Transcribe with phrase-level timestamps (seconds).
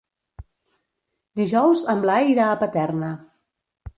[1.41, 3.13] Dijous en Blai irà a Paterna.